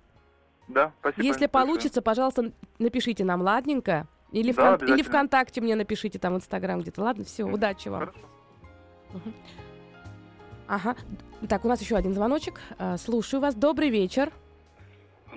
[0.69, 1.23] Да, спасибо.
[1.23, 1.49] Если большое.
[1.49, 4.07] получится, пожалуйста, напишите нам, ладненько.
[4.31, 5.03] Или, Да, вкон- или.
[5.03, 7.03] ВКонтакте мне напишите, там, Инстаграм где-то.
[7.03, 7.55] Ладно, все, Мгм.
[7.55, 8.01] удачи вам.
[8.01, 8.19] Хорошо.
[10.67, 10.97] Ага.
[11.49, 12.61] Так, у нас еще один звоночек.
[12.79, 13.55] А, Слушаю вас.
[13.55, 14.31] Добрый вечер.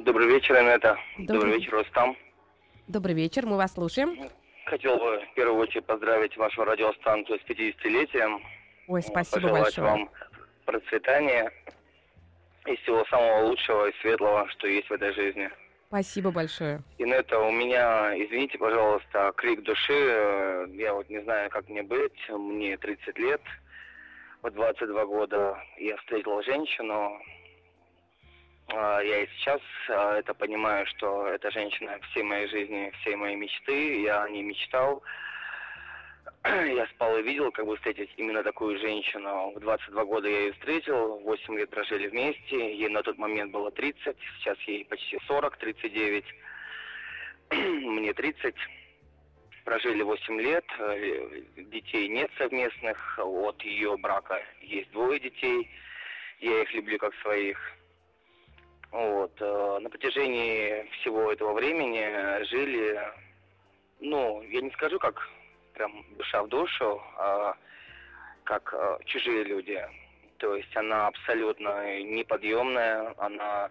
[0.04, 0.98] Добрый вечер, Анетта.
[1.18, 2.18] Добрый Добрый, вечер, Рустам.
[2.88, 4.18] Добрый вечер, мы вас слушаем.
[4.66, 8.42] Хотел бы в первую очередь поздравить вашу радиостанцию с 50-летием.
[8.88, 9.88] Ой, спасибо Пожелать большое.
[9.88, 10.10] вам
[10.66, 11.52] процветания
[12.66, 15.50] и всего самого лучшего и светлого, что есть в этой жизни.
[15.90, 16.82] Спасибо большое.
[16.98, 19.94] Инетта, у меня, извините, пожалуйста, крик души.
[19.94, 22.18] Э, Я вот не знаю, как мне быть.
[22.30, 23.42] Мне 30 лет.
[24.42, 27.20] В 22 года я встретил женщину.
[28.74, 33.36] А, Я и сейчас а, это понимаю, что эта женщина всей моей жизни, всей моей
[33.36, 34.02] мечты.
[34.02, 35.04] Я о ней мечтал.
[36.46, 39.52] я спал и видел, как бы встретить именно такую женщину.
[39.56, 43.72] В 22 года я ее встретил, 8 лет прожили вместе, ей на тот момент было
[43.72, 46.26] 30, сейчас ей почти 40, 39,
[47.52, 48.56] мне 30.
[49.66, 55.70] Прожили 8 лет, э, детей нет совместных, от ее брака есть двое детей,
[56.40, 57.60] я их люблю как своих.
[58.92, 59.32] Вот.
[59.40, 63.02] Э, на протяжении всего этого времени жили,
[64.00, 65.30] ну, я не скажу, как
[65.74, 67.56] прям душа в душу, а
[68.44, 69.82] как а, чужие люди.
[70.38, 73.70] То есть она абсолютно неподъемная, она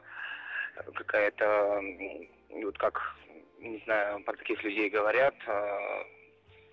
[0.94, 1.82] какая-то,
[2.62, 3.16] вот как,
[3.58, 6.04] не знаю, про таких людей говорят, а,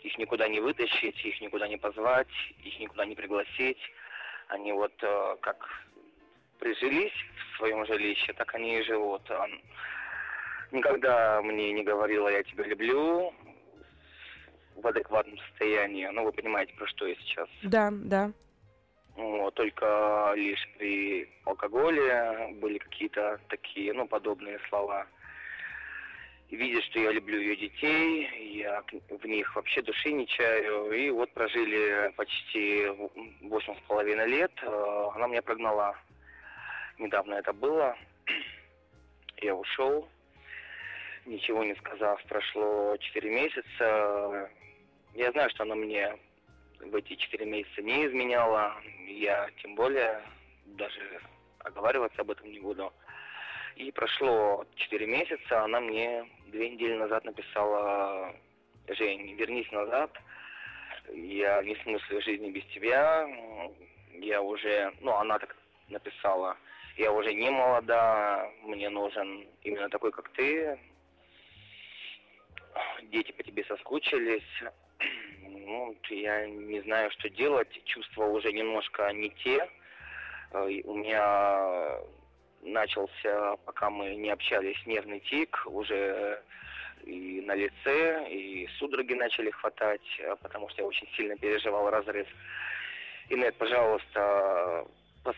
[0.04, 2.32] их никуда не вытащить, их никуда не позвать,
[2.64, 3.80] их никуда не пригласить.
[4.48, 4.94] Они вот
[5.42, 5.68] как
[6.60, 7.14] прижились
[7.54, 9.30] в своем жилище, так они и живут.
[9.32, 9.62] Он
[10.72, 13.34] никогда мне не говорила «я тебя люблю»,
[14.78, 16.08] в адекватном состоянии.
[16.08, 17.50] Ну, вы понимаете, про что я сейчас.
[17.64, 18.32] Да, да.
[19.16, 25.08] Вот, только лишь при алкоголе были какие-то такие, ну, подобные слова.
[26.52, 30.92] Видя, что я люблю ее детей, я в них вообще души не чаю.
[30.92, 32.86] И вот прожили почти
[33.42, 34.52] восемь с половиной лет.
[34.62, 35.98] Э, она меня прогнала.
[36.98, 37.96] Недавно это было.
[39.42, 40.08] Я ушел,
[41.26, 42.24] ничего не сказав.
[42.26, 44.50] Прошло четыре месяца.
[45.14, 46.18] Я знаю, что она мне
[46.80, 48.76] в эти четыре месяца не изменяла.
[49.08, 50.22] Я тем более
[50.66, 51.22] даже
[51.60, 52.92] оговариваться об этом не буду.
[53.76, 58.34] И прошло четыре месяца, она мне две недели назад написала,
[58.88, 60.12] Жень, вернись назад,
[61.14, 63.28] я не смыслю жизни без тебя,
[64.14, 65.56] я уже, ну, она так
[65.90, 66.58] написала,
[66.98, 70.78] я уже не молода, мне нужен именно такой, как ты,
[73.04, 74.64] дети по тебе соскучились,
[75.42, 77.70] ну, я не знаю, что делать.
[77.86, 79.68] Чувства уже немножко не те.
[80.52, 82.00] Э, у меня
[82.62, 86.42] начался, пока мы не общались, нервный тик уже
[87.04, 92.28] и на лице, и судороги начали хватать, э, потому что я очень сильно переживал разрыв.
[93.30, 94.88] Инет, пожалуйста,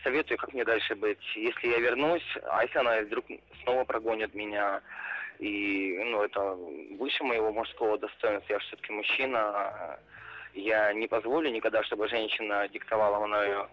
[0.00, 1.18] посоветуй, как мне дальше быть.
[1.36, 3.24] Если я вернусь, а если она вдруг
[3.62, 4.80] снова прогонит меня,
[5.38, 6.40] и ну, это
[6.98, 8.52] выше моего мужского достоинства.
[8.52, 9.98] Я все-таки мужчина.
[10.52, 13.68] Я не позволю никогда, чтобы женщина диктовала мною.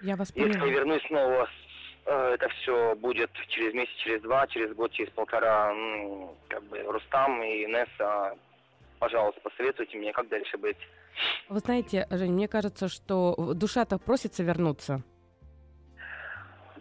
[0.00, 0.54] Я вас понимаю.
[0.54, 1.48] Если я вернусь снова,
[2.06, 5.72] э, это все будет через месяц, через два, через год, через полтора.
[5.72, 8.36] Ну, как бы Рустам и Несса,
[8.98, 10.78] пожалуйста, посоветуйте мне, как дальше быть.
[11.48, 15.02] Вы знаете, Жень, мне кажется, что душа-то просится вернуться.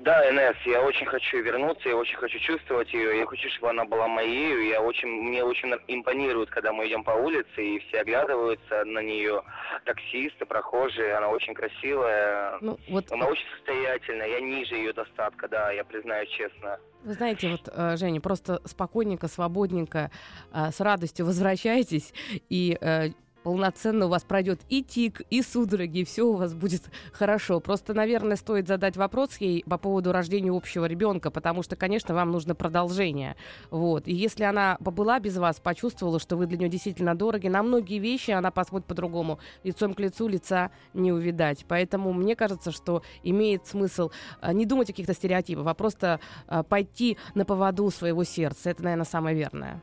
[0.03, 3.85] Да, Инесс, я очень хочу вернуться, я очень хочу чувствовать ее, я хочу, чтобы она
[3.85, 8.83] была моей, я очень, мне очень импонирует, когда мы идем по улице, и все оглядываются
[8.85, 9.43] на нее,
[9.85, 13.11] таксисты, прохожие, она очень красивая, ну, вот...
[13.11, 16.79] она очень состоятельная, я ниже ее достатка, да, я признаю честно.
[17.03, 20.09] Вы знаете, вот, э, Женя, просто спокойненько, свободненько,
[20.51, 22.11] э, с радостью возвращайтесь
[22.49, 23.09] и э,
[23.43, 27.59] полноценно у вас пройдет и тик, и судороги, и все у вас будет хорошо.
[27.59, 32.31] Просто, наверное, стоит задать вопрос ей по поводу рождения общего ребенка, потому что, конечно, вам
[32.31, 33.35] нужно продолжение.
[33.69, 34.07] Вот.
[34.07, 37.99] И если она побыла без вас, почувствовала, что вы для нее действительно дороги, на многие
[37.99, 39.39] вещи она посмотрит по-другому.
[39.63, 41.65] Лицом к лицу лица не увидать.
[41.67, 46.63] Поэтому мне кажется, что имеет смысл а, не думать о каких-то стереотипах, а просто а,
[46.63, 48.69] пойти на поводу своего сердца.
[48.69, 49.81] Это, наверное, самое верное.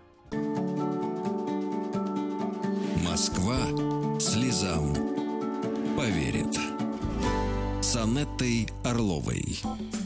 [3.18, 4.94] Москва слезам
[5.96, 6.54] поверит.
[7.82, 9.42] С Анеттой Орловой.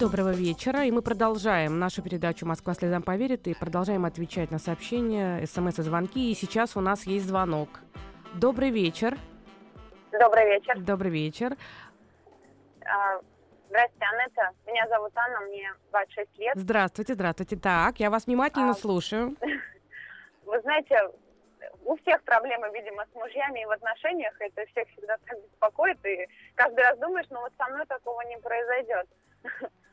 [0.00, 0.84] Доброго вечера.
[0.84, 5.82] И мы продолжаем нашу передачу «Москва слезам поверит» и продолжаем отвечать на сообщения, смс и
[5.82, 6.32] звонки.
[6.32, 7.68] И сейчас у нас есть звонок.
[8.32, 9.18] Добрый вечер.
[10.18, 10.80] Добрый вечер.
[10.80, 11.54] Добрый вечер.
[12.80, 13.20] А,
[13.68, 14.50] здравствуйте, Анетта.
[14.66, 16.52] Меня зовут Анна, мне 26 лет.
[16.56, 17.56] Здравствуйте, здравствуйте.
[17.56, 19.36] Так, я вас внимательно а, слушаю.
[20.46, 20.96] Вы знаете,
[21.84, 26.28] у всех проблемы, видимо, с мужьями и в отношениях, это всех всегда так беспокоит, и
[26.54, 29.06] каждый раз думаешь, ну вот со мной такого не произойдет.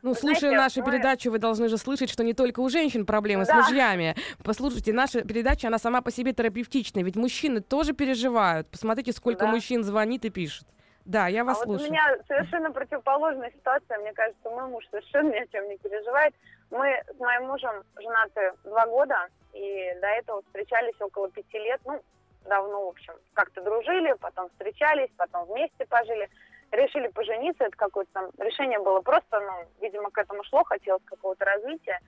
[0.01, 0.91] Ну, слушая нашу мы...
[0.91, 3.51] передачу, вы должны же слышать, что не только у женщин проблемы да.
[3.51, 4.15] с мужьями.
[4.43, 8.69] Послушайте, наша передача, она сама по себе терапевтичная, ведь мужчины тоже переживают.
[8.69, 9.51] Посмотрите, сколько да.
[9.51, 10.65] мужчин звонит и пишет.
[11.03, 11.79] Да, я вас а слушаю.
[11.79, 13.97] Вот у меня совершенно противоположная ситуация.
[13.97, 16.35] Мне кажется, мой муж совершенно ни о чем не переживает.
[16.71, 22.01] Мы с моим мужем женаты два года, и до этого встречались около пяти лет, ну,
[22.45, 26.29] давно, в общем, как-то дружили, потом встречались, потом вместе пожили,
[26.71, 31.45] решили пожениться, это какое-то там решение было просто, ну, видимо, к этому шло, хотелось какого-то
[31.45, 31.99] развития,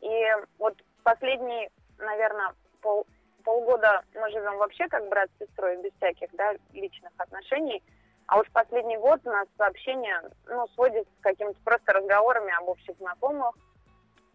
[0.00, 0.24] и
[0.58, 3.06] вот последний, наверное, пол,
[3.44, 7.82] полгода мы живем вообще как брат с сестрой, без всяких, да, личных отношений.
[8.26, 12.96] А уж последний год у нас сообщение, ну, сводится с какими-то просто разговорами об общих
[12.96, 13.54] знакомых,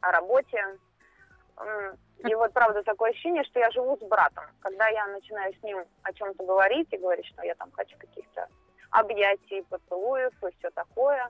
[0.01, 0.77] о работе.
[2.19, 4.45] И вот, правда, такое ощущение, что я живу с братом.
[4.61, 8.47] Когда я начинаю с ним о чем-то говорить и говорить, что я там хочу каких-то
[8.91, 11.29] объятий, поцелуев и все такое,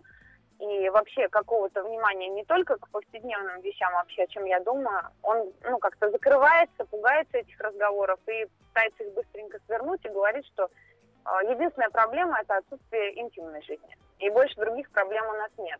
[0.62, 5.52] и вообще какого-то внимания не только к повседневным вещам вообще, о чем я думаю, он
[5.64, 11.52] ну, как-то закрывается, пугается этих разговоров и пытается их быстренько свернуть и говорит, что э,
[11.52, 13.98] единственная проблема– это отсутствие интимной жизни.
[14.20, 15.80] И больше других проблем у нас нет.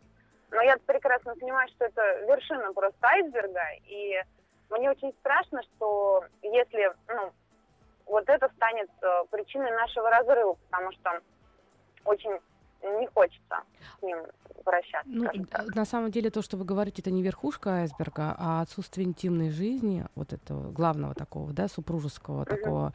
[0.52, 4.22] Но я прекрасно понимаю, что это вершина просто айсберга, и
[4.70, 7.32] мне очень страшно, что если ну,
[8.06, 11.20] вот это станет э, причиной нашего разрыва, потому что
[12.04, 12.38] очень
[12.82, 13.62] не хочется
[13.98, 14.18] с ним
[14.64, 15.08] прощаться.
[15.10, 15.30] Ну,
[15.74, 20.04] на самом деле то, что вы говорите, это не верхушка айсберга, а отсутствие интимной жизни,
[20.14, 22.56] вот этого главного такого, да, супружеского uh-huh.
[22.56, 22.92] такого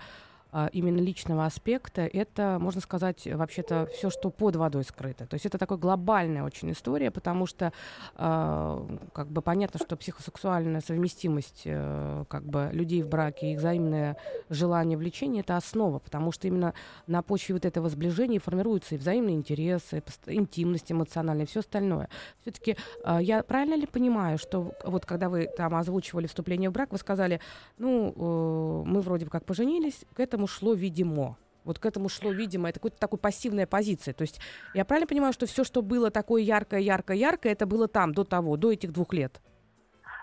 [0.73, 5.25] именно личного аспекта, это, можно сказать, вообще-то все, что под водой скрыто.
[5.25, 7.71] То есть это такая глобальная очень история, потому что
[8.15, 14.17] э, как бы понятно, что психосексуальная совместимость э, как бы людей в браке, их взаимное
[14.49, 16.73] желание, влечение– это основа, потому что именно
[17.07, 22.09] на почве вот этого сближения формируются и взаимные интересы, интимность эмоциональная, и все остальное.
[22.41, 26.91] Все-таки э, я правильно ли понимаю, что вот когда вы там озвучивали вступление в брак,
[26.91, 27.39] вы сказали,
[27.77, 31.37] ну, э, мы вроде бы как поженились, к этому шло видимо.
[31.63, 34.13] Вот к этому шло, видимо, это какая-то такая пассивная позиция.
[34.13, 34.39] То есть
[34.73, 38.23] я правильно понимаю, что все, что было такое яркое, яркое, яркое, это было там, до
[38.23, 39.41] того, до этих двух лет?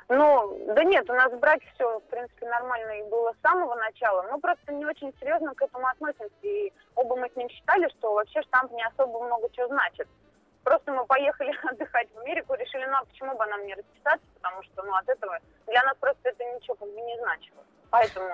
[0.09, 3.75] Ну, да нет, у нас в браке все, в принципе, нормально и было с самого
[3.75, 4.23] начала.
[4.31, 6.35] Мы просто не очень серьезно к этому относимся.
[6.43, 10.09] И оба мы с ним считали, что вообще штамп не особо много чего значит.
[10.63, 14.63] Просто мы поехали отдыхать в Америку, решили, ну а почему бы нам не расписаться, потому
[14.63, 17.63] что, ну, от этого для нас просто это ничего как бы не значило.
[17.91, 18.29] Поэтому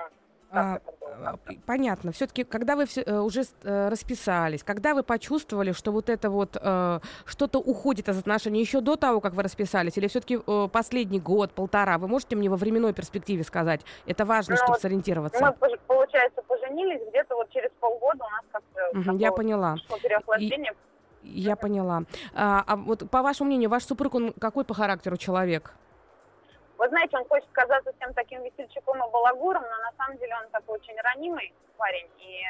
[0.51, 0.79] а,
[1.23, 2.11] а понятно.
[2.11, 6.57] Все-таки, когда вы все, э, уже э, расписались, когда вы почувствовали, что вот это вот
[6.59, 10.39] э, что-то уходит из отношений еще до того, как вы расписались, или все-таки
[10.71, 13.81] последний год, полтора, вы можете мне во временной перспективе сказать?
[14.05, 15.55] Это важно, ну, чтобы вот сориентироваться.
[15.61, 19.11] Мы, получается, поженились где-то вот через полгода у нас как-то...
[19.11, 19.75] Угу, я поняла.
[20.01, 20.73] Переохлаждение.
[21.23, 22.03] И, я поняла.
[22.33, 25.73] А, а вот по вашему мнению, ваш супруг, он какой по характеру человек?
[26.81, 30.49] Вы знаете, он хочет казаться всем таким весельчаком и балагуром, но на самом деле он
[30.49, 32.09] такой очень ранимый парень.
[32.17, 32.41] И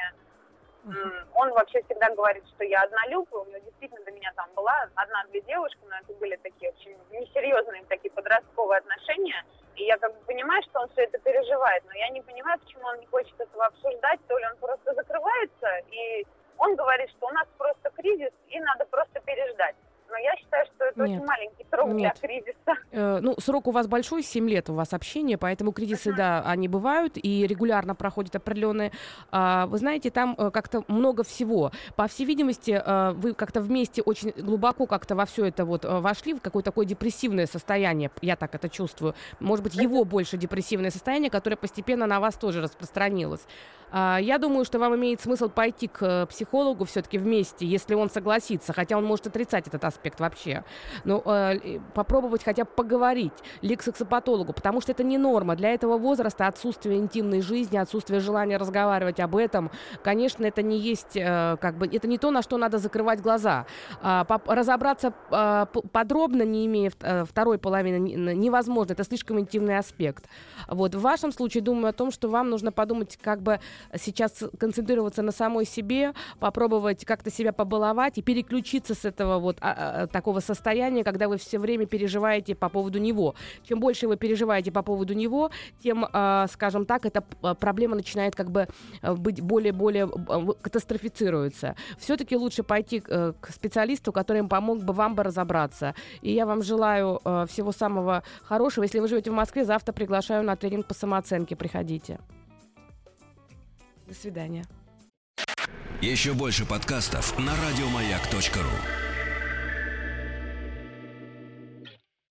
[1.34, 4.88] он вообще всегда говорит, что я однолюб, и у него действительно до меня там была
[4.94, 9.44] одна-две девушки, но это были такие очень несерьезные такие подростковые отношения.
[9.76, 12.86] И я как бы понимаю, что он все это переживает, но я не понимаю, почему
[12.86, 16.26] он не хочет этого обсуждать, то ли он просто закрывается, и
[16.56, 19.76] он говорит, что у нас просто кризис, и надо просто переждать
[20.12, 21.10] но я считаю, что это Нет.
[21.10, 21.96] очень маленький срок Нет.
[21.96, 22.52] для кризиса.
[22.94, 26.16] Э, ну, срок у вас большой, 7 лет у вас общения, поэтому кризисы, uh-huh.
[26.16, 28.92] да, они бывают и регулярно проходят определенные.
[29.30, 31.72] А, вы знаете, там э, как-то много всего.
[31.96, 36.00] По всей видимости, э, вы как-то вместе очень глубоко как-то во все это вот э,
[36.00, 39.14] вошли, в какое-то такое депрессивное состояние, я так это чувствую.
[39.40, 43.46] Может быть, его больше депрессивное состояние, которое постепенно на вас тоже распространилось.
[43.94, 48.08] А, я думаю, что вам имеет смысл пойти к э, психологу все-таки вместе, если он
[48.08, 50.64] согласится, хотя он может отрицать этот аспект вообще.
[51.04, 55.56] Но э, попробовать хотя бы поговорить ли к сексопатологу, потому что это не норма.
[55.56, 59.70] Для этого возраста отсутствие интимной жизни, отсутствие желания разговаривать об этом,
[60.02, 63.66] конечно, это не есть, э, как бы, это не то, на что надо закрывать глаза.
[64.02, 67.98] Э, разобраться э, подробно, не имея э, второй половины,
[68.34, 68.92] невозможно.
[68.92, 70.24] Это слишком интимный аспект.
[70.68, 70.94] Вот.
[70.94, 73.60] В вашем случае думаю о том, что вам нужно подумать, как бы
[73.96, 79.58] сейчас концентрироваться на самой себе, попробовать как-то себя побаловать и переключиться с этого вот
[79.92, 83.34] а, такого состояния, когда вы все время переживаете по поводу него.
[83.68, 85.50] Чем больше вы переживаете по поводу него,
[85.82, 87.20] тем, а, скажем так, эта
[87.54, 88.68] проблема начинает как бы
[89.02, 90.08] э, быть более-более
[90.62, 91.76] катастрофицируется.
[91.98, 95.94] Все-таки лучше пойти э, к специалисту, который помог бы вам бы разобраться.
[96.22, 98.84] И я вам желаю э, всего самого хорошего.
[98.84, 101.56] Если вы живете в Москве, завтра приглашаю на тренинг по самооценке.
[101.56, 102.18] Приходите.
[104.06, 104.64] До свидания.
[106.00, 109.11] Еще больше подкастов на радиомаяк.ру